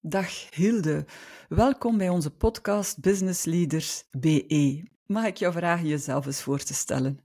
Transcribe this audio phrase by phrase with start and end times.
[0.00, 1.06] Dag Hilde,
[1.48, 4.82] welkom bij onze podcast Business Leaders BE.
[5.06, 7.24] Mag ik jou vragen jezelf eens voor te stellen?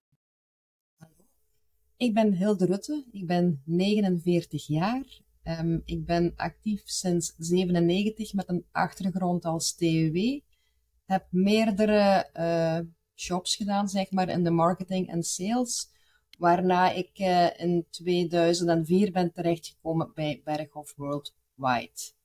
[1.97, 5.21] Ik ben Hilde Rutte, ik ben 49 jaar.
[5.43, 10.39] Um, ik ben actief sinds 97 met een achtergrond als TUW.
[11.05, 12.29] Heb meerdere
[13.13, 15.89] jobs gedaan, zeg maar, in de marketing en sales.
[16.37, 22.21] Waarna ik uh, in 2004 ben terechtgekomen bij Berghoff Worldwide.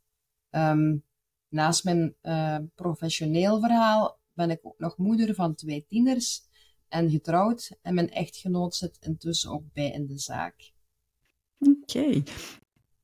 [0.50, 1.04] Um,
[1.48, 6.42] naast mijn uh, professioneel verhaal ben ik ook nog moeder van twee tieners
[6.88, 7.76] en getrouwd.
[7.82, 10.72] En mijn echtgenoot zit intussen ook bij in de zaak.
[11.58, 12.22] Oké.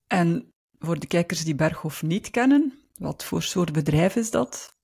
[0.06, 4.76] En voor de kijkers die Berghof niet kennen, wat voor soort bedrijf is dat?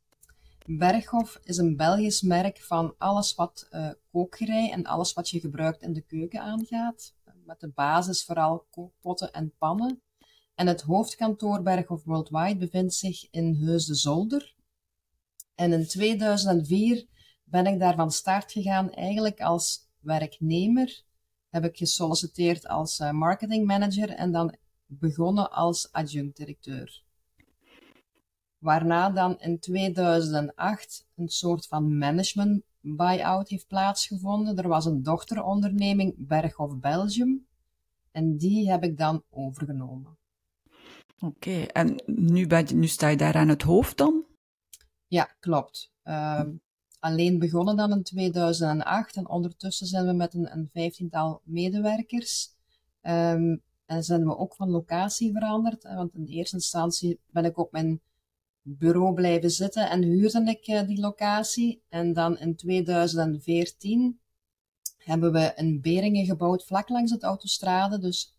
[0.67, 5.83] Berghof is een Belgisch merk van alles wat uh, kookgerei en alles wat je gebruikt
[5.83, 7.15] in de keuken aangaat.
[7.45, 10.03] Met de basis vooral kookpotten en pannen.
[10.61, 14.55] En het hoofdkantoor Berghof Worldwide bevindt zich in Heus de Zolder.
[15.55, 17.07] En in 2004
[17.45, 21.03] ben ik daar van start gegaan eigenlijk als werknemer.
[21.49, 24.55] Heb ik gesolliciteerd als uh, marketingmanager en dan
[24.87, 27.03] begonnen als adjunct-directeur.
[28.59, 34.57] Waarna dan in 2008 een soort van management buy-out heeft plaatsgevonden.
[34.57, 37.47] Er was een dochteronderneming Berghof Belgium
[38.11, 40.19] en die heb ik dan overgenomen.
[41.21, 44.25] Oké, en nu, ben je, nu sta je daar aan het hoofd dan?
[45.07, 45.93] Ja, klopt.
[46.05, 46.43] Uh,
[46.99, 52.55] alleen begonnen dan in 2008 en ondertussen zijn we met een, een vijftiental medewerkers.
[53.03, 55.83] Um, en zijn we ook van locatie veranderd.
[55.83, 58.01] Want in eerste instantie ben ik op mijn
[58.63, 61.83] bureau blijven zitten en huurde ik uh, die locatie.
[61.89, 64.21] En dan in 2014
[64.97, 67.99] hebben we een Beringen gebouwd vlak langs het autostrade.
[67.99, 68.35] Dus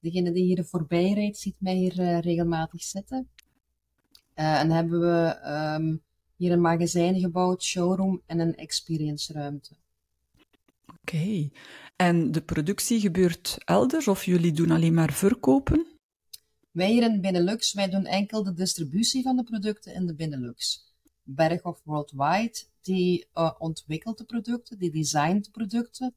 [0.00, 3.28] degene die hier voorbij rijdt, ziet mij hier uh, regelmatig zitten.
[4.36, 5.38] Uh, en hebben we
[5.76, 6.02] um,
[6.36, 9.76] hier een magazijn gebouwd, showroom en een experience ruimte.
[10.86, 10.96] Oké.
[11.00, 11.52] Okay.
[11.96, 15.86] En de productie gebeurt elders of jullie doen alleen maar verkopen?
[16.70, 20.88] Wij hier in Benelux, wij doen enkel de distributie van de producten in de Benelux.
[21.22, 26.14] Berghoff Worldwide, die uh, ontwikkelt de producten, die designt de producten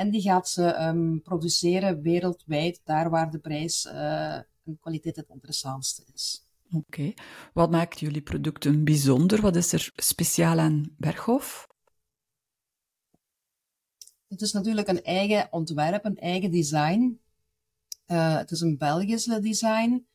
[0.00, 5.28] en die gaat ze um, produceren wereldwijd, daar waar de prijs uh, en kwaliteit het
[5.28, 6.46] interessantste is.
[6.66, 6.76] Oké.
[6.76, 7.14] Okay.
[7.52, 9.40] Wat maakt jullie producten bijzonder?
[9.40, 11.66] Wat is er speciaal aan Berghof?
[14.28, 17.20] Het is natuurlijk een eigen ontwerp, een eigen design.
[18.06, 20.06] Uh, het is een Belgisch design.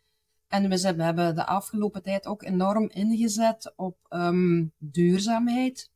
[0.47, 5.91] En we hebben de afgelopen tijd ook enorm ingezet op um, duurzaamheid.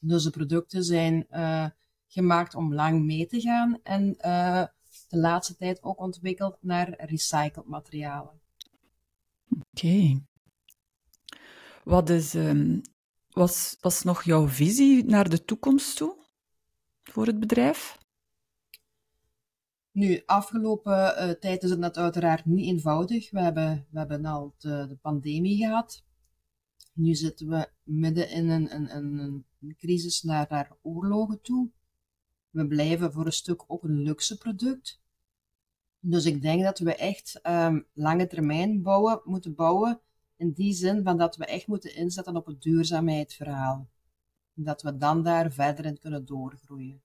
[0.00, 1.66] Dus de producten zijn uh,
[2.12, 4.64] gemaakt om lang mee te gaan en uh,
[5.08, 8.40] de laatste tijd ook ontwikkeld naar recycled materialen.
[9.50, 9.86] Oké.
[9.86, 10.22] Okay.
[11.84, 12.80] Wat is, um,
[13.30, 16.16] was, was nog jouw visie naar de toekomst toe
[17.02, 17.98] voor het bedrijf?
[19.92, 23.30] Nu, afgelopen uh, tijd is het net uiteraard niet eenvoudig.
[23.30, 26.04] We hebben, we hebben al de, de pandemie gehad.
[26.92, 31.70] Nu zitten we midden in een, een, een, een crisis naar, naar oorlogen toe.
[32.52, 35.00] We blijven voor een stuk ook een luxe product.
[36.00, 40.00] Dus ik denk dat we echt um, lange termijn bouwen, moeten bouwen.
[40.36, 43.88] In die zin van dat we echt moeten inzetten op het duurzaamheidsverhaal.
[44.54, 47.02] Dat we dan daar verder in kunnen doorgroeien.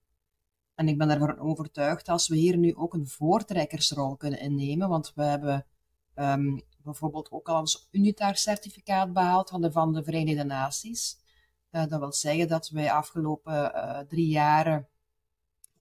[0.74, 5.12] En ik ben ervan overtuigd als we hier nu ook een voortrekkersrol kunnen innemen, want
[5.14, 5.66] we hebben
[6.14, 11.18] um, bijvoorbeeld ook al ons unitair certificaat behaald van de, Verenigde Naties.
[11.70, 14.88] Uh, dat wil zeggen dat wij afgelopen uh, drie jaren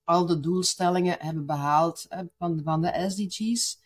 [0.08, 2.08] al de doelstellingen hebben behaald
[2.38, 3.80] van, van de SDG's.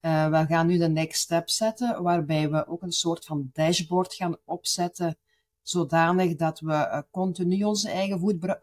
[0.00, 4.36] we gaan nu de next step zetten, waarbij we ook een soort van dashboard gaan
[4.44, 5.16] opzetten
[5.64, 8.18] zodanig dat we uh, continu onze eigen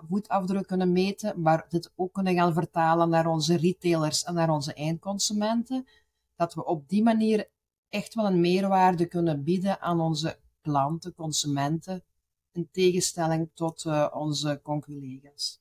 [0.07, 4.73] voetafdruk kunnen meten, maar dit ook kunnen gaan vertalen naar onze retailers en naar onze
[4.73, 5.88] eindconsumenten.
[6.35, 7.49] Dat we op die manier
[7.89, 12.03] echt wel een meerwaarde kunnen bieden aan onze klanten, consumenten,
[12.52, 15.60] in tegenstelling tot uh, onze conculega's.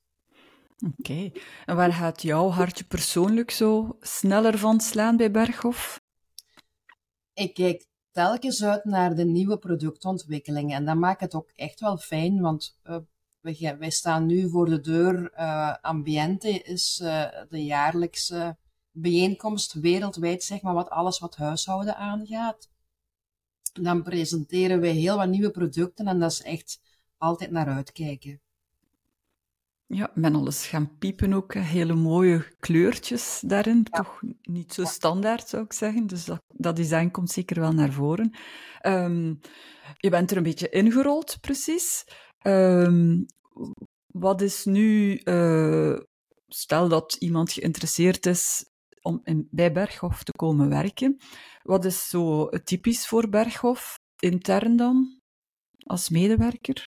[0.97, 1.31] Oké,
[1.65, 6.01] en waar gaat jouw hartje persoonlijk zo sneller van slaan bij Berghof?
[7.33, 10.75] Ik kijk telkens uit naar de nieuwe productontwikkelingen.
[10.75, 12.97] En dat maakt het ook echt wel fijn, want uh,
[13.41, 15.31] wij, staan nu voor de deur.
[15.33, 18.57] Uh, Ambiente is uh, de jaarlijkse
[18.91, 22.69] bijeenkomst wereldwijd, zeg maar, wat alles wat huishouden aangaat.
[23.73, 26.81] Dan presenteren wij heel wat nieuwe producten en dat is echt
[27.17, 28.41] altijd naar uitkijken.
[29.93, 31.53] Ja, men alles gaan piepen ook.
[31.53, 33.83] Hele mooie kleurtjes daarin.
[33.83, 36.07] Toch niet zo standaard, zou ik zeggen.
[36.07, 38.33] Dus dat, dat design komt zeker wel naar voren.
[38.85, 39.39] Um,
[39.97, 42.03] je bent er een beetje ingerold, precies.
[42.41, 43.25] Um,
[44.07, 45.21] wat is nu...
[45.23, 45.99] Uh,
[46.47, 48.65] stel dat iemand geïnteresseerd is
[49.01, 51.17] om in, bij Berghof te komen werken.
[51.61, 55.19] Wat is zo typisch voor Berghof, intern dan,
[55.85, 56.89] als medewerker?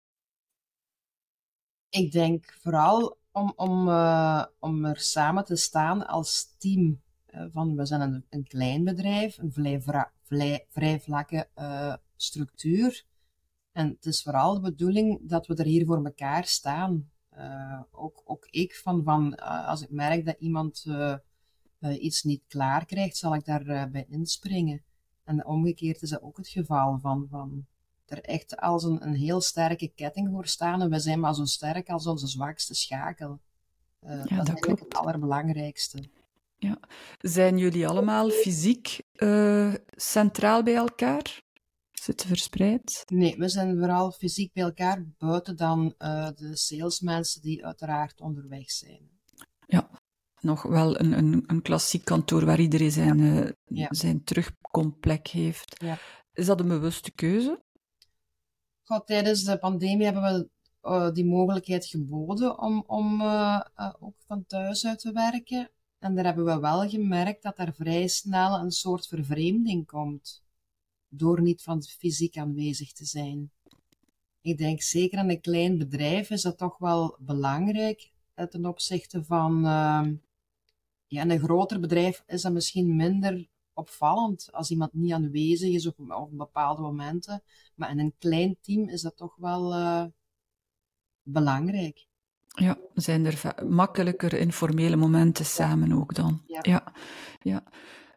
[1.96, 7.00] Ik denk vooral om, om, uh, om er samen te staan als team.
[7.30, 9.52] Uh, van, we zijn een, een klein bedrijf, een
[10.68, 13.04] vrij, vlakke uh, structuur.
[13.72, 17.10] En het is vooral de bedoeling dat we er hier voor elkaar staan.
[17.90, 19.34] ook, ook ik, van, van,
[19.66, 20.86] als ik merk dat iemand
[21.80, 24.82] iets niet klaar krijgt, zal ik daarbij bij inspringen.
[25.24, 27.66] En omgekeerd is dat ook het geval van, van
[28.06, 30.82] er echt als een, een heel sterke ketting voor staan.
[30.82, 33.40] En we zijn maar zo sterk als onze zwakste schakel.
[34.02, 36.08] Uh, ja, dat, dat is eigenlijk het allerbelangrijkste.
[36.58, 36.78] Ja.
[37.18, 41.44] Zijn jullie allemaal fysiek uh, centraal bij elkaar?
[41.92, 43.02] Zitten verspreid?
[43.06, 48.70] Nee, we zijn vooral fysiek bij elkaar, buiten dan uh, de salesmensen die uiteraard onderweg
[48.70, 49.10] zijn.
[49.66, 49.90] Ja,
[50.40, 53.88] nog wel een, een, een klassiek kantoor waar iedereen zijn, ja.
[53.90, 55.82] zijn terugkomplek heeft.
[55.84, 55.98] Ja.
[56.32, 57.64] Is dat een bewuste keuze?
[58.88, 60.48] God, tijdens de pandemie hebben we
[60.82, 65.70] uh, die mogelijkheid geboden om, om uh, uh, ook van thuis uit te werken.
[65.98, 70.42] En daar hebben we wel gemerkt dat er vrij snel een soort vervreemding komt.
[71.08, 73.50] Door niet van fysiek aanwezig te zijn.
[74.40, 79.60] Ik denk zeker aan een klein bedrijf is dat toch wel belangrijk ten opzichte van
[81.06, 85.98] ja, een groter bedrijf is dat misschien minder opvallend als iemand niet aanwezig is op,
[86.08, 87.42] op bepaalde momenten.
[87.74, 90.04] Maar in een klein team is dat toch wel uh,
[91.22, 92.06] belangrijk.
[92.46, 96.42] Ja, zijn er makkelijker informele momenten samen ook dan?
[96.46, 96.58] Ja.
[96.62, 96.92] ja,
[97.40, 97.64] ja.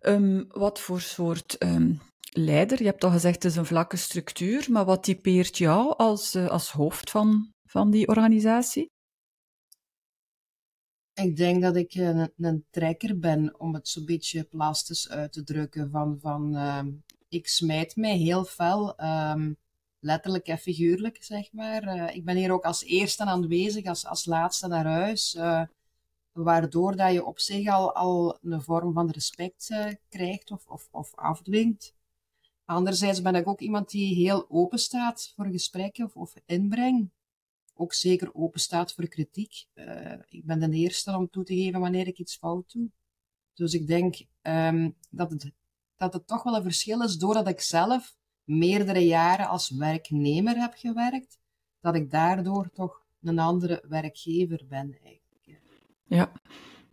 [0.02, 2.02] Um, wat voor soort um,
[2.32, 2.78] leider?
[2.78, 6.48] Je hebt al gezegd, het is een vlakke structuur, maar wat typeert jou als, uh,
[6.48, 8.92] als hoofd van, van die organisatie?
[11.22, 15.44] Ik denk dat ik een, een trekker ben, om het zo'n beetje plastisch uit te
[15.44, 15.90] drukken.
[15.90, 16.82] Van, van uh,
[17.30, 19.58] ik smijt mij heel fel, um,
[20.00, 21.84] letterlijk en figuurlijk, zeg maar.
[21.84, 25.36] Uh, ik ben hier ook als eerste aanwezig, als, als laatste naar huis.
[25.36, 25.62] Uh,
[26.32, 29.70] waardoor dat je op zich al, al een vorm van respect
[30.10, 31.94] krijgt of, of, of afdwingt.
[32.66, 37.10] Anderzijds ben ik ook iemand die heel open staat voor gesprekken of, of inbreng
[37.80, 39.66] ook zeker open staat voor kritiek.
[39.74, 42.90] Uh, ik ben de eerste om toe te geven wanneer ik iets fout doe.
[43.54, 45.52] Dus ik denk um, dat, het,
[45.98, 50.74] dat het toch wel een verschil is, doordat ik zelf meerdere jaren als werknemer heb
[50.76, 51.40] gewerkt,
[51.80, 55.62] dat ik daardoor toch een andere werkgever ben eigenlijk.
[56.04, 56.32] Ja,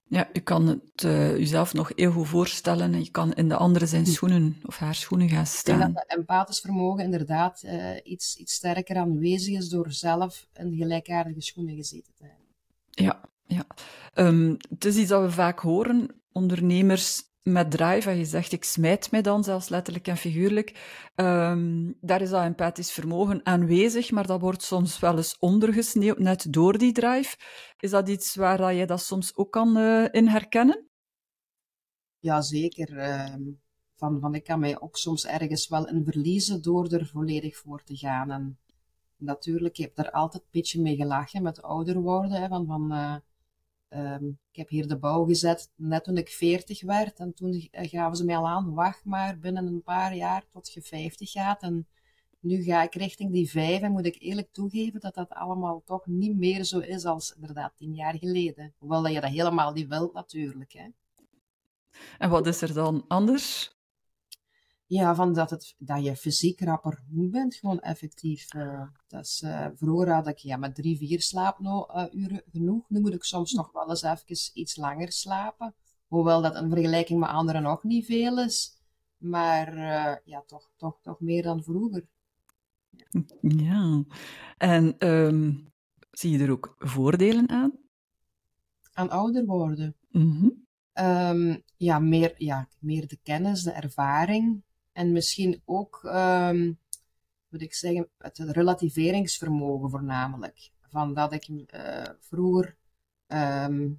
[0.09, 3.57] ja, je kan het uh, jezelf nog heel goed voorstellen en je kan in de
[3.57, 4.11] andere zijn hm.
[4.11, 5.75] schoenen of haar schoenen gaan staan.
[5.75, 10.47] Ik denk dat het empathisch vermogen inderdaad uh, iets, iets sterker aanwezig is door zelf
[10.55, 12.45] in gelijkaardige schoenen gezeten te hebben.
[12.91, 13.67] Ja, ja.
[14.15, 16.09] Um, het is iets dat we vaak horen.
[16.33, 20.71] Ondernemers met drive, en je zegt ik smijt mij dan, zelfs letterlijk en figuurlijk,
[21.15, 26.53] um, daar is dat empathisch vermogen aanwezig, maar dat wordt soms wel eens ondergesneeuwd, net
[26.53, 27.37] door die drive.
[27.79, 30.89] Is dat iets waar dat je dat soms ook kan uh, in herkennen?
[32.19, 32.93] Ja, zeker.
[32.93, 33.35] Uh,
[33.97, 37.83] van, van, ik kan mij ook soms ergens wel in verliezen door er volledig voor
[37.83, 38.31] te gaan.
[38.31, 38.59] En
[39.17, 42.93] natuurlijk, ik heb daar altijd een beetje mee gelachen met ouder worden, hè, van, van
[42.93, 43.17] uh,
[43.97, 47.19] Um, ik heb hier de bouw gezet net toen ik 40 werd.
[47.19, 50.83] En toen gaven ze mij al aan, wacht maar binnen een paar jaar tot je
[50.83, 51.63] 50 gaat.
[51.63, 51.87] En
[52.41, 56.07] nu ga ik richting die 5 en moet ik eerlijk toegeven dat dat allemaal toch
[56.07, 58.75] niet meer zo is als inderdaad tien jaar geleden.
[58.79, 60.73] Hoewel dat je dat helemaal niet wilt natuurlijk.
[60.73, 60.87] Hè.
[62.19, 63.76] En wat is er dan anders?
[64.89, 68.55] Ja, van dat, het, dat je fysiek rapper moe bent, gewoon effectief.
[68.55, 72.85] Uh, dat is, uh, vroeger had ik ja, met drie, vier slaapuren genoeg.
[72.89, 75.75] Nu moet ik soms nog wel eens even iets langer slapen.
[76.07, 78.81] Hoewel dat in vergelijking met anderen nog niet veel is.
[79.17, 79.75] Maar
[80.25, 82.07] ja, toch, toch, toch meer dan vroeger.
[82.91, 84.05] Ja, ja.
[84.57, 85.73] en um,
[86.11, 87.73] zie je er ook voordelen aan?
[88.93, 89.97] Aan ouder worden?
[90.11, 90.67] Mm -hmm.
[91.05, 94.63] um, ja, meer, ja, meer de kennis, de ervaring.
[94.97, 96.79] En misschien ook, um,
[97.49, 100.71] moet ik zeggen, het relativeringsvermogen voornamelijk.
[100.81, 102.77] Van dat ik uh, vroeger
[103.27, 103.97] um,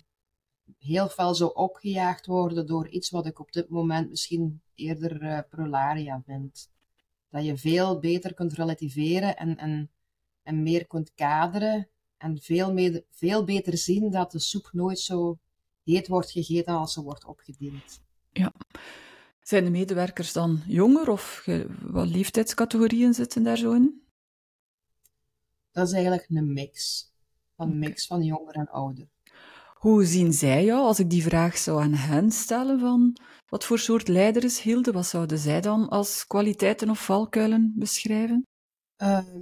[0.77, 5.39] heel veel zou opgejaagd worden door iets wat ik op dit moment misschien eerder uh,
[5.49, 6.71] prolaria vind.
[7.29, 9.91] Dat je veel beter kunt relativeren en, en,
[10.43, 15.39] en meer kunt kaderen En veel, mee, veel beter zien dat de soep nooit zo
[15.83, 18.01] heet wordt gegeten als ze wordt opgediend.
[18.31, 18.53] Ja.
[19.47, 21.47] Zijn de medewerkers dan jonger of
[21.81, 24.01] wat leeftijdscategorieën zitten daar zo in?
[25.71, 27.05] Dat is eigenlijk een mix.
[27.55, 29.07] Een mix van jonger en ouder.
[29.73, 33.17] Hoe zien zij jou als ik die vraag zou aan hen stellen van
[33.49, 34.91] wat voor soort leider is Hilde?
[34.91, 38.45] Wat zouden zij dan als kwaliteiten of valkuilen beschrijven?
[38.95, 39.41] Ehm,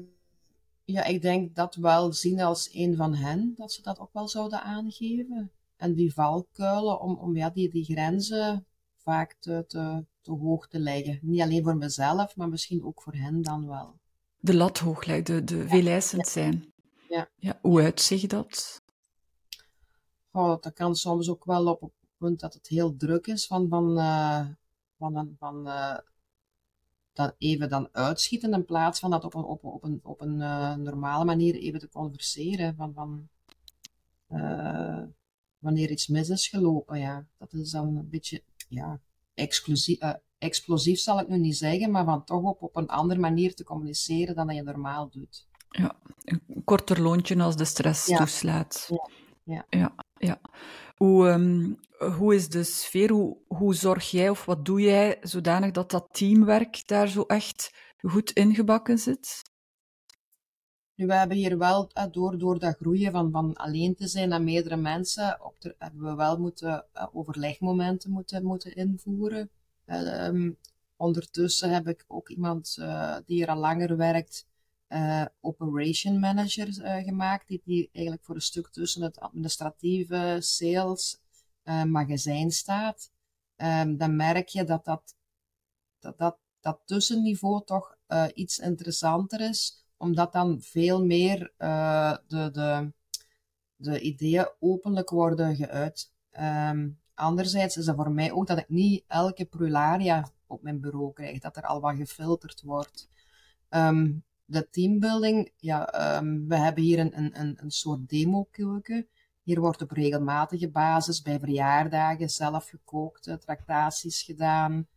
[0.83, 4.27] ja, ik denk dat wel zien als een van hen, dat ze dat ook wel
[4.27, 5.51] zouden aangeven.
[5.75, 8.65] En die valkuilen, om, om ja, die, die grenzen
[9.05, 11.19] vaak te, te, te hoog te leggen.
[11.21, 13.99] Niet alleen voor mezelf, maar misschien ook voor hen dan wel.
[14.39, 16.73] De lat hoog leggen, de, de veeleisend zijn.
[17.09, 17.29] Ja.
[17.35, 17.59] ja.
[17.61, 18.83] Hoe uitzicht dat?
[20.31, 23.67] Oh, dat kan soms ook wel op het punt dat het heel druk is, van,
[23.69, 24.47] van, uh,
[24.97, 25.97] van, van uh,
[27.13, 30.39] dat even dan uitschieten in plaats van dat op een, op, op een, op een
[30.39, 32.75] uh, normale manier even te converseren.
[32.75, 33.29] Van, van,
[35.65, 37.25] wanneer iets mis is gelopen, ja.
[37.37, 38.99] Dat is dan een beetje, ja,
[39.33, 39.99] exclusief,
[40.37, 43.63] explosief zal ik nu niet zeggen, maar van toch op, op een andere manier te
[43.63, 45.47] communiceren dan dat je normaal doet.
[45.69, 48.85] Ja, een korter loontje als de stress toeslaat.
[48.89, 49.09] Ja.
[49.43, 49.65] Ja.
[49.69, 50.41] ja, ja.
[50.95, 51.79] Hoe, um,
[52.17, 53.11] hoe is de sfeer?
[53.11, 57.73] Hoe, hoe zorg jij of wat doe jij zodanig dat dat teamwerk daar zo echt
[57.97, 59.41] goed ingebakken zit?
[60.95, 64.41] Nu, we hebben hier wel, door, door dat groeien van, van alleen te zijn naar
[64.41, 69.49] meerdere mensen, op hebben we wel moeten overlegmomenten moeten, moeten invoeren.
[69.85, 70.57] Um,
[70.95, 74.47] ondertussen heb ik ook iemand uh, die er al langer werkt,
[75.41, 76.67] operation manager
[77.03, 81.19] gemaakt, die, die eigenlijk voor een stuk tussen het administratieve, sales,
[81.85, 83.11] magazijn staat.
[83.55, 85.15] Um, dan merk je dat dat,
[85.99, 87.97] dat, dat, dat tussenniveau toch
[88.33, 92.91] iets interessanter is, omdat dan veel meer de, de,
[93.75, 96.11] de ideeën openlijk worden geuit.
[96.39, 101.13] Um, anderzijds is dat voor mij ook dat ik niet elke prularia op mijn bureau
[101.13, 103.09] krijg, dat er al wat gefilterd wordt.
[103.69, 109.07] Um, de teambuilding, ja, um, we hebben hier een, een, een soort demo-keuken.
[109.43, 114.87] Hier wordt op regelmatige basis bij verjaardagen zelf gekookt, tractaties gedaan.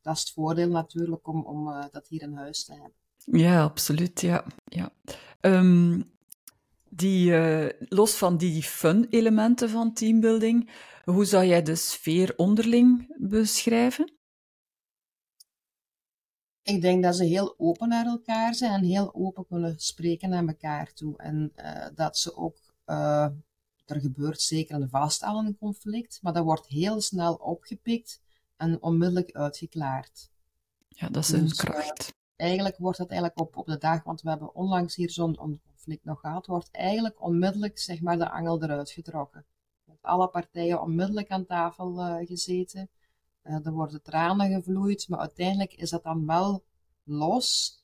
[0.00, 3.01] Dat is het voordeel natuurlijk om, om uh, dat hier in huis te hebben.
[3.24, 4.20] Ja, absoluut.
[4.20, 4.46] Ja.
[4.64, 4.92] Ja.
[5.40, 6.10] Um,
[6.88, 10.70] die, uh, los van die fun-elementen van teambuilding,
[11.04, 14.12] hoe zou jij de sfeer onderling beschrijven?
[16.62, 20.46] Ik denk dat ze heel open naar elkaar zijn en heel open kunnen spreken naar
[20.46, 21.18] elkaar toe.
[21.18, 23.28] En uh, dat ze ook, uh,
[23.86, 28.20] er gebeurt zeker een vasthoudend conflict, maar dat wordt heel snel opgepikt
[28.56, 30.30] en onmiddellijk uitgeklaard.
[30.88, 32.14] Ja, dat is een dus, kracht.
[32.42, 36.04] Eigenlijk wordt dat eigenlijk op, op de dag, want we hebben onlangs hier zo'n conflict
[36.04, 39.44] nog gehad, wordt eigenlijk onmiddellijk zeg maar de angel eruit getrokken.
[40.00, 41.94] Alle partijen onmiddellijk aan tafel
[42.24, 42.90] gezeten
[43.44, 46.64] uh, er worden tranen gevloeid, maar uiteindelijk is dat dan wel
[47.04, 47.76] los.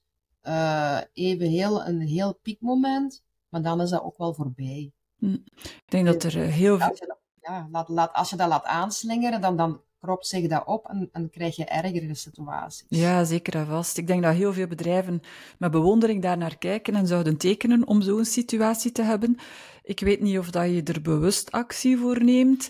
[0.43, 4.93] Uh, even heel, een heel piekmoment, maar dan is dat ook wel voorbij.
[5.19, 5.37] Hm.
[5.55, 6.97] Ik denk dat er eh, heel veel.
[7.41, 11.09] ja, laat, laat, als je dat laat aanslingeren, dan, dan kropt zich dat op en,
[11.13, 12.87] en krijg je ergere situaties.
[12.89, 13.99] Ja, zeker en vast.
[13.99, 15.21] Ik denk dat heel veel bedrijven
[15.59, 19.39] met bewondering daar naar kijken en zouden tekenen om zo'n situatie te hebben.
[19.83, 22.69] Ik weet niet of dat je er bewust actie voor neemt.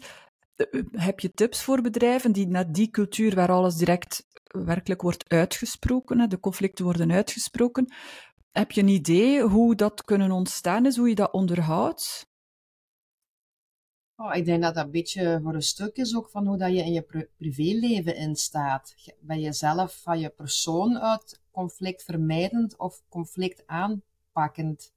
[0.56, 5.28] Eh, heb je tips voor bedrijven die naar die cultuur waar alles direct werkelijk wordt
[5.28, 7.92] uitgesproken, de conflicten worden uitgesproken,
[8.52, 12.26] heb je een idee hoe dat kunnen ontstaan is, hoe je dat onderhoudt?
[14.20, 16.70] Oh, ik denk dat dat een beetje voor een stuk is ook van hoe dat
[16.70, 18.94] je in je privéleven instaat.
[19.20, 24.92] Ben je zelf van je persoon uit conflict vermijdend of conflict aanpakkend?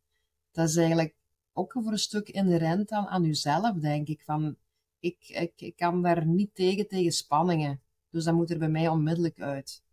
[0.51, 1.15] Dat is eigenlijk
[1.53, 4.21] ook voor een stuk inherent aan, aan jezelf, denk ik.
[4.21, 4.55] Van,
[4.99, 7.81] ik, ik, ik kan daar niet tegen, tegen spanningen.
[8.09, 9.83] Dus dat moet er bij mij onmiddellijk uit.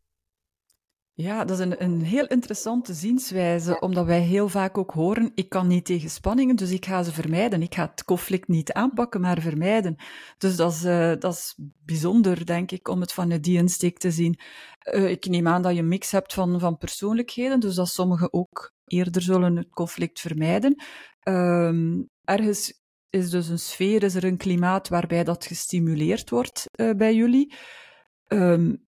[1.21, 5.49] Ja, dat is een, een heel interessante zienswijze, omdat wij heel vaak ook horen, ik
[5.49, 7.63] kan niet tegen spanningen, dus ik ga ze vermijden.
[7.63, 9.97] Ik ga het conflict niet aanpakken, maar vermijden.
[10.39, 14.11] Dus dat is, uh, dat is bijzonder, denk ik, om het van die insteek te
[14.11, 14.39] zien.
[14.93, 18.33] Uh, ik neem aan dat je een mix hebt van, van persoonlijkheden, dus dat sommigen
[18.33, 20.83] ook eerder zullen het conflict vermijden.
[21.29, 26.95] Uh, ergens is dus een sfeer, is er een klimaat waarbij dat gestimuleerd wordt uh,
[26.95, 27.55] bij jullie.
[28.29, 28.87] Um,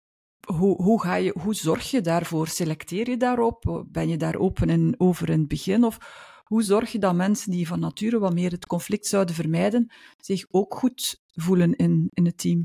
[0.47, 2.49] hoe, hoe, ga je, hoe zorg je daarvoor?
[2.49, 3.85] Selecteer je daarop?
[3.89, 5.85] Ben je daar open in, over in het begin?
[5.85, 5.99] Of
[6.45, 10.45] hoe zorg je dat mensen die van nature wat meer het conflict zouden vermijden, zich
[10.51, 12.65] ook goed voelen in, in het team?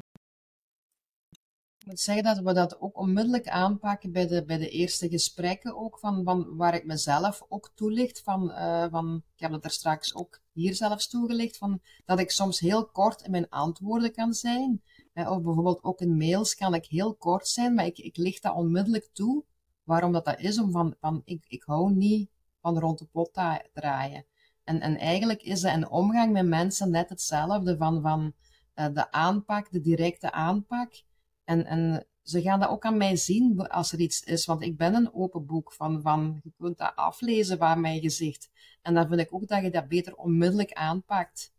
[1.89, 5.99] moet zeggen dat we dat ook onmiddellijk aanpakken bij de, bij de eerste gesprekken ook,
[5.99, 8.21] van, van waar ik mezelf ook toelicht.
[8.21, 12.31] Van, uh, van, ik heb het er straks ook hier zelfs toegelicht, van, dat ik
[12.31, 14.81] soms heel kort in mijn antwoorden kan zijn.
[15.27, 18.55] Of bijvoorbeeld ook in mails kan ik heel kort zijn, maar ik, ik licht dat
[18.55, 19.43] onmiddellijk toe.
[19.83, 20.59] Waarom dat, dat is?
[20.59, 22.29] Om van, van ik, ik hou niet
[22.61, 23.33] van rond de pot
[23.73, 24.25] draaien.
[24.63, 28.33] En, en eigenlijk is dat een omgang met mensen net hetzelfde van, van
[28.75, 31.03] uh, de aanpak, de directe aanpak.
[31.43, 34.77] En, en ze gaan dat ook aan mij zien als er iets is, want ik
[34.77, 38.49] ben een open boek van, van je kunt dat aflezen waar mijn gezicht.
[38.81, 41.53] En dan vind ik ook dat je dat beter onmiddellijk aanpakt.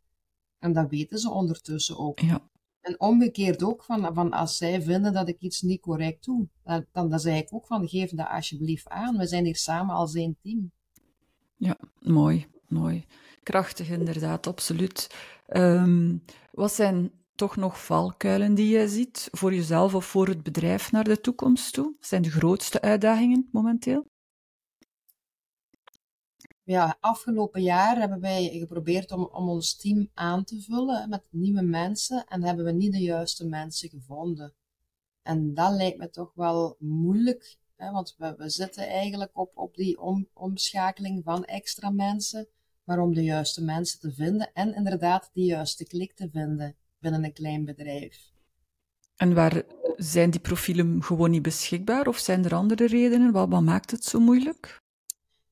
[0.58, 2.20] En dat weten ze ondertussen ook.
[2.20, 2.49] Ja.
[2.80, 6.86] En omgekeerd ook, van, van als zij vinden dat ik iets niet correct doe, dan,
[6.92, 9.16] dan, dan zei ik ook van, geef dat alsjeblieft aan.
[9.16, 10.72] We zijn hier samen als één team.
[11.56, 13.06] Ja, mooi, mooi.
[13.42, 15.14] Krachtig inderdaad, absoluut.
[15.48, 20.92] Um, wat zijn toch nog valkuilen die je ziet voor jezelf of voor het bedrijf
[20.92, 21.84] naar de toekomst toe?
[21.84, 24.09] Wat zijn de grootste uitdagingen momenteel?
[26.62, 31.62] Ja, afgelopen jaar hebben wij geprobeerd om, om ons team aan te vullen met nieuwe
[31.62, 34.54] mensen en hebben we niet de juiste mensen gevonden.
[35.22, 39.74] En dat lijkt me toch wel moeilijk, hè, want we, we zitten eigenlijk op, op
[39.74, 42.48] die om, omschakeling van extra mensen,
[42.84, 47.24] maar om de juiste mensen te vinden en inderdaad die juiste klik te vinden binnen
[47.24, 48.30] een klein bedrijf.
[49.16, 49.62] En waar
[49.96, 53.32] zijn die profielen gewoon niet beschikbaar of zijn er andere redenen?
[53.32, 54.78] Wat maakt het zo moeilijk?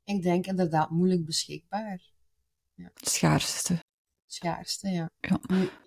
[0.09, 2.00] Ik denk inderdaad moeilijk beschikbaar.
[2.75, 2.91] Ja.
[2.95, 3.85] Schaarste.
[4.27, 5.11] Schaarste, ja.
[5.21, 5.41] ja.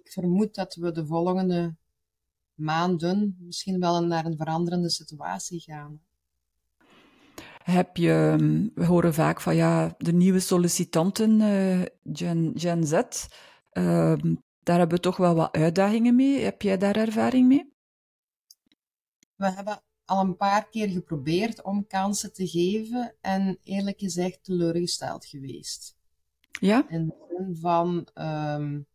[0.04, 1.76] Ik vermoed dat we de volgende
[2.54, 6.02] maanden misschien wel naar een veranderende situatie gaan.
[7.64, 8.36] Heb je,
[8.76, 11.82] we horen vaak van ja, de nieuwe sollicitanten, uh,
[12.14, 14.16] Gen, Gen Z, uh,
[14.60, 16.40] daar hebben we toch wel wat uitdagingen mee.
[16.40, 17.74] Heb jij daar ervaring mee?
[19.36, 25.26] We hebben al een paar keer geprobeerd om kansen te geven en eerlijk gezegd teleurgesteld
[25.26, 25.98] geweest.
[26.60, 26.90] Ja?
[26.90, 28.86] In de zin van um,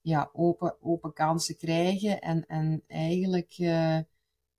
[0.00, 3.98] ja, open, open kansen krijgen en, en eigenlijk, uh,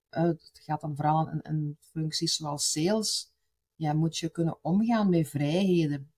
[0.09, 3.31] het gaat dan vooral in, in functies zoals sales,
[3.75, 6.11] ja, moet je kunnen omgaan met vrijheden.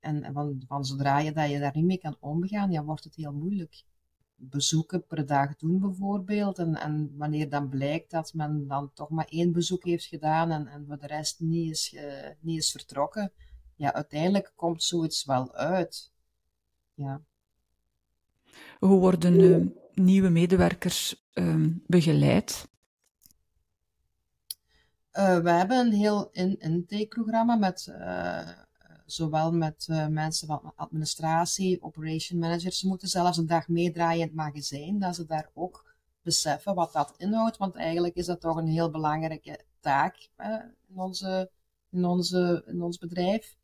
[0.00, 3.14] En van, van zodra je, dat je daar niet mee kan omgaan, ja, wordt het
[3.14, 3.84] heel moeilijk.
[4.44, 6.58] Bezoeken per dag doen bijvoorbeeld.
[6.58, 10.66] En, en wanneer dan blijkt dat men dan toch maar één bezoek heeft gedaan en,
[10.66, 13.32] en voor de rest niet is, uh, niet is vertrokken,
[13.76, 16.12] ja, uiteindelijk komt zoiets wel uit.
[16.94, 17.20] Ja.
[18.78, 22.68] Hoe worden uh, nieuwe medewerkers uh, begeleid?
[25.12, 27.94] Uh, we hebben een heel in intakeprogramma met
[29.12, 32.78] zowel met uh, mensen van administratie, operation managers.
[32.78, 36.92] Ze moeten zelfs een dag meedraaien in het magazijn, dat ze daar ook beseffen wat
[36.92, 37.56] dat inhoudt.
[37.56, 40.46] Want eigenlijk is dat toch een heel belangrijke taak uh,
[40.88, 41.50] in, onze,
[41.90, 43.56] in, onze, in ons bedrijf.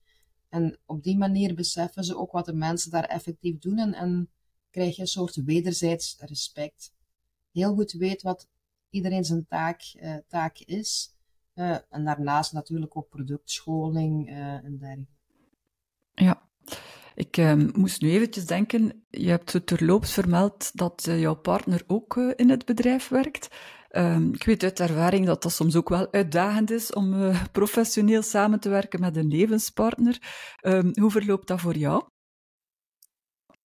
[0.48, 4.30] En op die manier beseffen ze ook wat de mensen daar effectief doen en,
[4.70, 6.92] krijg je een soort wederzijds respect.
[7.52, 8.48] Heel goed weet wat
[8.90, 9.82] iedereen zijn taak,
[10.28, 11.14] taak is.
[11.54, 15.17] En daarnaast natuurlijk ook productscholing en dergelijke.
[16.18, 16.42] Ja,
[17.14, 21.82] ik uh, moest nu eventjes denken, je hebt het terloops vermeld dat uh, jouw partner
[21.86, 23.48] ook uh, in het bedrijf werkt.
[23.88, 28.22] Ehm, ik weet uit ervaring dat dat soms ook wel uitdagend is om eh, professioneel
[28.22, 30.18] samen te werken met een levenspartner.
[30.62, 32.04] Um, hoe verloopt dat voor jou?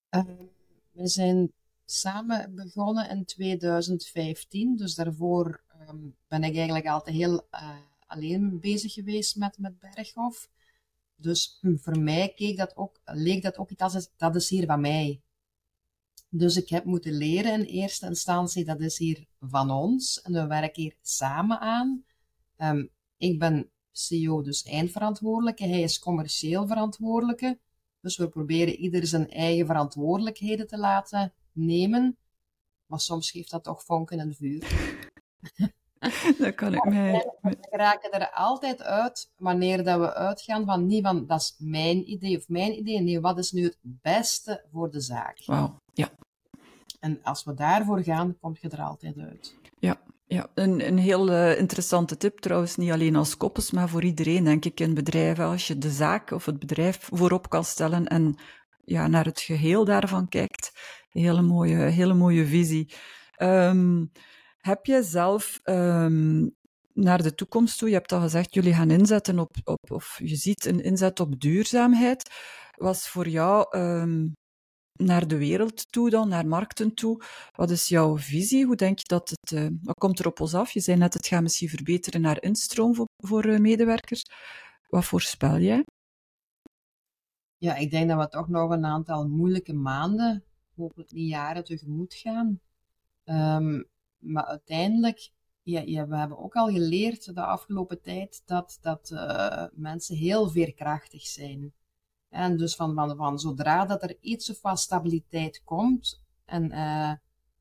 [0.10, 0.36] Ehm,
[0.92, 1.52] we zijn
[1.86, 5.64] samen begonnen in 2015, dus daarvoor
[6.28, 7.48] ben ik eigenlijk altijd heel
[8.08, 10.50] alleen bezig geweest met, met Berghof.
[11.24, 14.66] Dus hm, voor mij keek dat ook, leek dat ook iets als, dat is hier
[14.66, 15.22] van mij.
[16.30, 20.22] Dus ik heb moeten leren in eerste instantie, dat is hier van ons.
[20.22, 22.06] En we werken hier samen aan.
[22.58, 25.66] Um, ik ben CEO, dus eindverantwoordelijke.
[25.68, 27.60] Hij is commercieel verantwoordelijke.
[28.02, 32.18] Dus we proberen ieder zijn eigen verantwoordelijkheden te laten nemen.
[32.86, 34.68] Maar soms geeft dat toch vonken en vuur.
[36.40, 37.26] dat kan ik mij...
[37.42, 42.10] We raken er altijd uit wanneer dat we uitgaan van niet van dat is mijn
[42.10, 43.02] idee of mijn idee.
[43.02, 45.44] Nee, wat is nu het beste voor de zaak?
[45.46, 46.10] Wauw, ja.
[47.00, 49.56] En als we daarvoor gaan, kom je er altijd uit.
[49.80, 54.04] Ja, ja, een, een heel uh, interessante tip trouwens, niet alleen als koppels, maar voor
[54.04, 55.46] iedereen, denk ik, in bedrijven.
[55.46, 58.36] Als je de zaak of het bedrijf voorop kan stellen en
[58.86, 60.72] ja, naar het geheel daarvan kijkt,
[61.10, 62.94] hele mooie, hele mooie visie.
[63.38, 64.12] Um,
[64.66, 66.56] heb je zelf um,
[66.94, 70.36] naar de toekomst toe, je hebt al gezegd, jullie gaan inzetten op, op of je
[70.36, 72.30] ziet een inzet op duurzaamheid.
[72.78, 74.32] Was voor jou um,
[74.94, 77.24] naar de wereld toe dan, naar markten toe.
[77.56, 78.66] Wat is jouw visie?
[78.66, 80.72] Hoe denk je dat het, uh, wat komt er op ons af?
[80.72, 84.26] Je zei net, het gaat misschien verbeteren naar instroom voor, voor uh, medewerkers.
[84.88, 85.86] Wat voorspel jij?
[87.58, 90.44] Ja, ik denk dat we toch nog een aantal moeilijke maanden,
[90.76, 92.60] hopelijk niet jaren, tegemoet gaan.
[93.26, 93.92] Um,
[94.24, 95.32] maar uiteindelijk,
[95.62, 100.50] ja, ja, we hebben ook al geleerd de afgelopen tijd dat, dat uh, mensen heel
[100.50, 101.74] veerkrachtig zijn.
[102.30, 107.14] En dus van, van, van zodra dat er iets wat stabiliteit komt, en uh,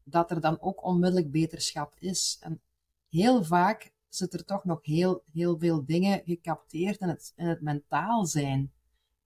[0.04, 2.38] dat er dan ook onmiddellijk beterschap is.
[2.40, 2.60] En
[3.08, 7.60] heel vaak zit er toch nog heel, heel veel dingen gecapteerd in het, in het
[7.60, 8.72] mentaal zijn.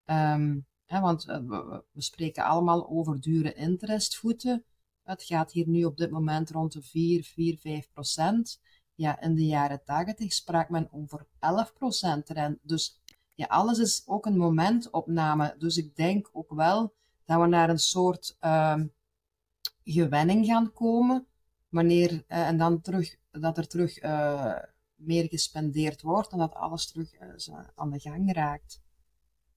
[0.05, 4.65] Um, hè, want uh, we, we, spreken allemaal over dure interestvoeten.
[5.07, 8.61] Het gaat hier nu op dit moment rond de 4, 4, 5 procent.
[8.95, 12.61] Ja, in de jaren 80 sprak men over 11 procent rente.
[12.63, 13.01] Dus
[13.35, 15.55] ja, alles is ook een momentopname.
[15.59, 18.81] Dus ik denk ook wel dat we naar een soort uh,
[19.85, 21.27] gewenning gaan komen.
[21.69, 24.59] Wanneer, uh, en dan terug, dat er terug uh,
[24.95, 28.81] meer gespendeerd wordt en dat alles terug uh, aan de gang raakt.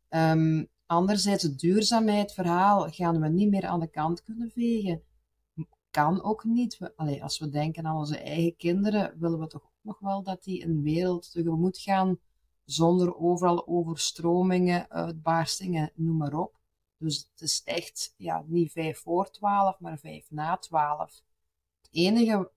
[0.09, 5.03] Um, anderzijds, het duurzaamheidsverhaal gaan we niet meer aan de kant kunnen vegen.
[5.89, 6.78] Kan ook niet.
[6.78, 10.43] We, als we denken aan onze eigen kinderen, willen we toch ook nog wel dat
[10.43, 12.19] die een wereld tegemoet gaan
[12.65, 16.60] zonder overal overstromingen, uitbarstingen, noem maar op.
[16.97, 21.21] Dus het is echt ja, niet vijf voor twaalf, maar vijf na twaalf.
[21.82, 22.52] Het enige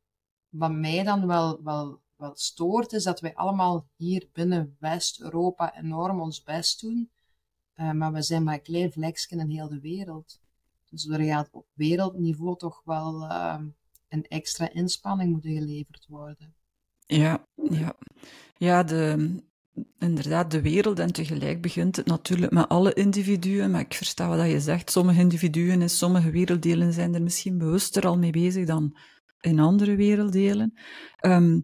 [0.48, 6.20] wat mij dan wel, wel, wel stoort, is dat wij allemaal hier binnen West-Europa enorm
[6.20, 7.10] ons best doen.
[7.76, 10.40] Uh, maar we zijn maar een klein vlekje in heel de wereld.
[10.92, 13.60] Dus er gaat op wereldniveau toch wel uh,
[14.08, 16.54] een extra inspanning moeten geleverd worden.
[17.06, 17.96] Ja, ja.
[18.56, 19.34] ja de,
[19.98, 24.50] inderdaad de wereld en tegelijk begint het natuurlijk met alle individuen, maar ik versta wat
[24.50, 24.90] je zegt.
[24.90, 28.96] Sommige individuen in sommige werelddelen zijn er misschien bewuster al mee bezig dan
[29.40, 30.74] in andere werelddelen.
[31.20, 31.62] Um,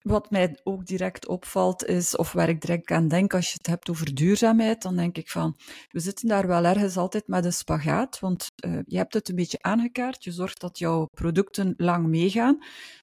[0.00, 3.66] wat mij ook direct opvalt is, of waar ik direct aan denk als je het
[3.66, 5.56] hebt over duurzaamheid, dan denk ik van,
[5.88, 9.34] we zitten daar wel ergens altijd met een spagaat, want uh, je hebt het een
[9.34, 12.58] beetje aangekaart, je zorgt dat jouw producten lang meegaan,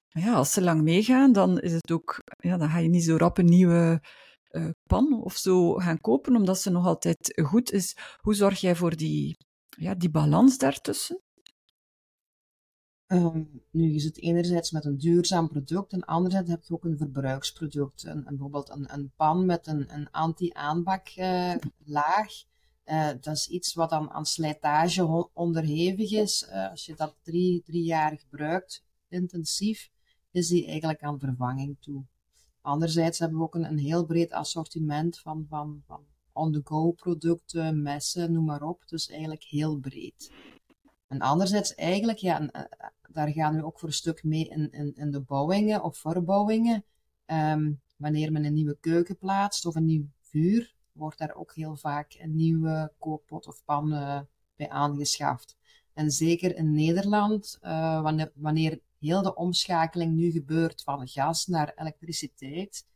[0.08, 3.16] ja, als ze lang meegaan, dan is het ook, ja, dan ga je niet zo
[3.16, 4.02] rap een nieuwe
[4.50, 7.96] uh, pan of zo gaan kopen, omdat ze nog altijd goed is.
[8.20, 9.36] Hoe zorg jij voor die,
[9.68, 11.22] ja, die balans daartussen?
[13.08, 16.96] Um, nu is het enerzijds met een duurzaam product en anderzijds heb je ook een
[16.96, 18.04] verbruiksproduct.
[18.04, 22.44] Een, bijvoorbeeld een, een, pan met een, een anti-aanbaklaag.
[22.84, 26.46] Uh, uh, dat is iets wat dan aan slijtage onderhevig is.
[26.48, 29.90] Uh, als je dat drie, drie jaar gebruikt, intensief,
[30.30, 32.04] is die eigenlijk aan vervanging toe.
[32.60, 38.32] Anderzijds hebben we ook een, een heel breed assortiment van, van, van on-the-go producten, messen,
[38.32, 38.82] noem maar op.
[38.86, 40.30] Dus eigenlijk heel breed.
[41.08, 42.62] En anderzijds eigenlijk, ja, eh,
[43.08, 46.84] daar gaan we ook voor een stuk mee in, in, in de bouwingen of verbouwingen.
[47.26, 51.76] Um, wanneer men een nieuwe keuken plaatst of een nieuw vuur, wordt daar ook heel
[51.76, 54.20] vaak een nieuwe kookpot of pan uh,
[54.56, 55.56] bij aangeschaft.
[55.92, 62.86] En zeker in Nederland, wanneer, wanneer heel de omschakeling nu gebeurt van gas naar elektriciteit,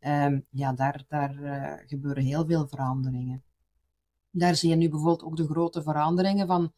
[0.00, 1.34] um, ja, daar, daar
[1.86, 3.42] gebeuren heel veel veranderingen.
[4.30, 6.72] Daar zie je nu bijvoorbeeld ook de grote veranderingen van,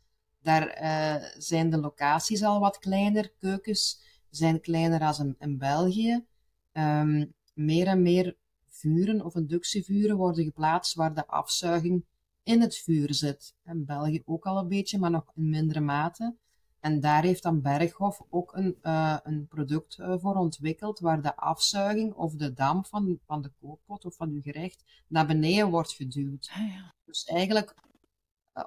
[0.45, 6.25] daar uh, zijn de locaties al wat kleiner, keukens zijn kleiner als in, in België.
[6.73, 8.37] Um, meer en meer
[8.69, 12.05] vuren of inductievuren worden geplaatst waar de afzuiging
[12.43, 13.55] in het vuur zit.
[13.65, 16.35] In België ook al een beetje, maar nog in mindere mate.
[16.81, 21.37] En daar heeft dan Berghof ook een, uh, een product uh, voor ontwikkeld, waar de
[21.37, 25.93] afzuiging of de damp van, van de kookpot of van uw gerecht naar beneden wordt
[25.93, 26.51] geduwd.
[26.53, 26.95] Ah, ja.
[27.05, 27.75] Dus eigenlijk,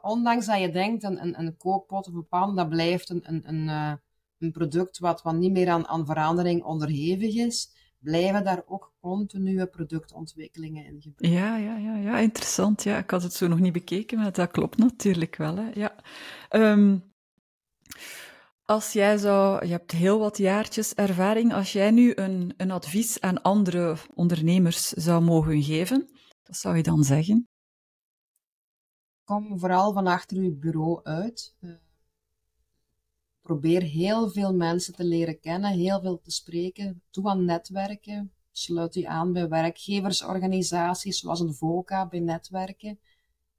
[0.02, 3.42] ondanks dat je denkt, een, een, een, kookpot of een pan, dat blijft een, een,
[3.48, 4.00] een,
[4.40, 7.70] een product wat, wat niet meer aan, aan verandering onderhevig is,
[8.00, 11.40] blijven daar ook continue productontwikkelingen in gebeuren.
[11.40, 12.84] Ja, ja, ja, ja, interessant.
[12.84, 15.56] Ja, ik had het zo nog niet bekeken, maar dat klopt natuurlijk wel.
[15.56, 15.70] Hè.
[15.74, 15.96] Ja.
[16.52, 17.04] Um,
[18.64, 23.22] als jij zou, je hebt heel wat jaartjes ervaring, als jij nu een, een advies
[23.22, 26.10] aan andere ondernemers zou mogen geven,
[26.44, 27.48] wat zou je dan zeggen?
[29.28, 31.56] Kom vooral van achter je bureau uit.
[31.60, 31.72] Uh,
[33.42, 37.02] probeer heel veel mensen te leren kennen, heel veel te spreken.
[37.12, 38.32] Doe aan netwerken.
[38.52, 43.00] Sluit je aan bij werkgeversorganisaties zoals een VOCA, bij netwerken.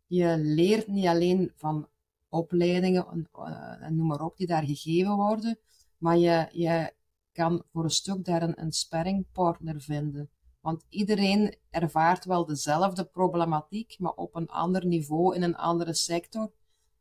[0.07, 1.89] Je leert niet alleen van
[2.29, 5.59] opleidingen uh, en noem maar op die daar gegeven worden.
[5.99, 6.93] Maar je, je
[7.33, 10.31] kan voor een stuk daar een, een sparringpartner vinden.
[10.61, 16.53] Want iedereen ervaart wel dezelfde problematiek, maar op een ander niveau in een andere sector.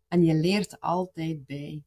[0.08, 1.84] En je leert altijd bij.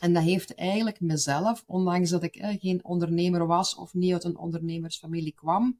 [0.00, 4.24] En dat heeft eigenlijk mezelf, ondanks dat ik eh, geen ondernemer was of niet uit
[4.24, 5.78] een ondernemersfamilie kwam,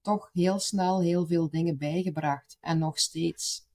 [0.00, 2.56] toch heel snel heel veel dingen bijgebracht.
[2.60, 3.66] En nog steeds.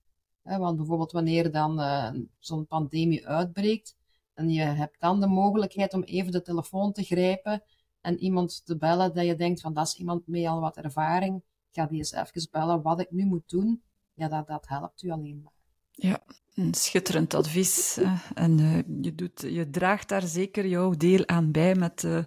[0.42, 3.96] want bijvoorbeeld wanneer dan uh, zo'n pandemie uitbreekt,
[4.34, 7.62] en je hebt dan de mogelijkheid om even de telefoon te grijpen
[8.04, 11.42] en iemand te bellen dat je denkt van dat is iemand met al wat ervaring,
[11.70, 13.82] ga die eens even bellen wat ik nu moet doen.
[14.14, 15.52] Ja, dat, dat helpt u alleen maar.
[15.90, 16.22] Ja,
[16.54, 18.00] een schitterend advies.
[18.34, 22.24] En uh, je, doet, je draagt daar zeker jouw deel aan bij met uh,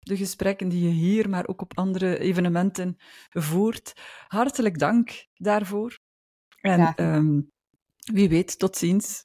[0.00, 2.96] de gesprekken die je hier, maar ook op andere evenementen
[3.30, 3.92] voert.
[4.28, 5.98] Hartelijk dank daarvoor.
[6.60, 7.52] En um,
[7.98, 9.24] wie weet, tot ziens.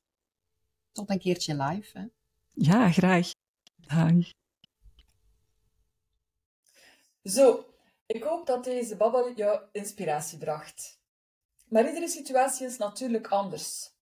[0.92, 1.98] Tot een keertje live.
[1.98, 2.06] Hè?
[2.54, 3.32] Ja, graag.
[3.78, 4.40] Dag.
[7.24, 7.74] Zo,
[8.06, 11.00] ik hoop dat deze babbel jou inspiratie bracht.
[11.66, 13.96] Maar iedere situatie is natuurlijk anders.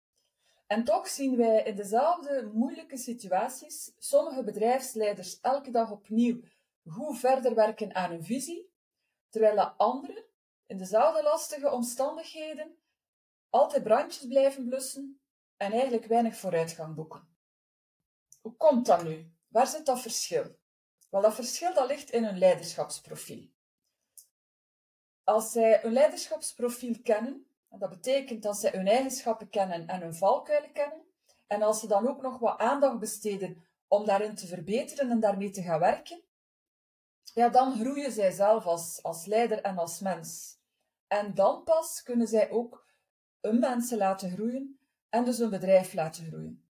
[0.68, 6.42] En toch zien wij in dezelfde moeilijke situaties sommige bedrijfsleiders elke dag opnieuw
[6.86, 8.72] goed verder werken aan hun visie,
[9.30, 10.26] terwijl anderen
[10.66, 12.78] in dezelfde lastige omstandigheden
[13.50, 15.22] altijd brandjes blijven blussen
[15.58, 17.38] en eigenlijk weinig vooruitgang boeken.
[18.42, 19.34] Hoe komt dat nu?
[19.48, 20.59] Waar zit dat verschil?
[21.10, 23.50] Wel, dat verschil dat ligt in hun leiderschapsprofiel.
[25.24, 30.16] Als zij hun leiderschapsprofiel kennen, en dat betekent dat zij hun eigenschappen kennen en hun
[30.16, 31.06] valkuilen kennen,
[31.48, 35.50] en als ze dan ook nog wat aandacht besteden om daarin te verbeteren en daarmee
[35.50, 36.24] te gaan werken,
[37.34, 40.58] ja, dan groeien zij zelf als, als leider en als mens.
[41.08, 42.88] En dan pas kunnen zij ook
[43.42, 46.69] hun mensen laten groeien en dus hun bedrijf laten groeien.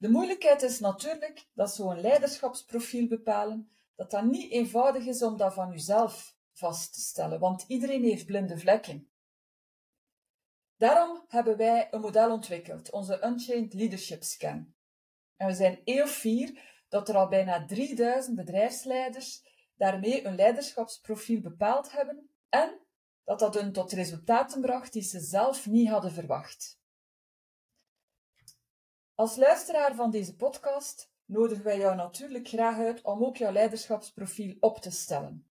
[0.00, 5.54] De moeilijkheid is natuurlijk dat zo'n leiderschapsprofiel bepalen, dat dat niet eenvoudig is om dat
[5.54, 9.10] van uzelf vast te stellen, want iedereen heeft blinde vlekken.
[10.76, 14.74] Daarom hebben wij een model ontwikkeld, onze Unchained Leadership Scan.
[15.36, 19.42] En we zijn heel fier dat er al bijna 3000 bedrijfsleiders
[19.76, 22.80] daarmee een leiderschapsprofiel bepaald hebben en
[23.24, 26.77] dat dat hun tot resultaten bracht die ze zelf niet hadden verwacht.
[29.18, 34.56] Als luisteraar van deze podcast nodigen wij jou natuurlijk graag uit om ook jouw leiderschapsprofiel
[34.60, 35.46] op te stellen.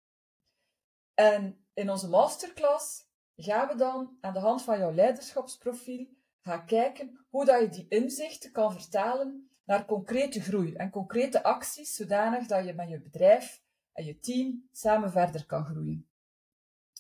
[1.13, 6.08] En in onze masterclass gaan we dan aan de hand van jouw leiderschapsprofiel
[6.41, 11.95] gaan kijken hoe dat je die inzichten kan vertalen naar concrete groei en concrete acties,
[11.95, 13.62] zodanig dat je met je bedrijf
[13.93, 16.08] en je team samen verder kan groeien.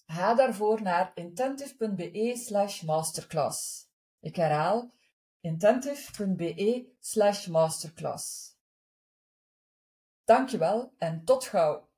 [0.05, 3.87] Ga daarvoor naar intentive.be slash masterclass.
[4.19, 4.91] Ik herhaal
[5.43, 8.55] intentive.be slash masterclass.
[10.25, 11.92] Dankjewel en tot gauw!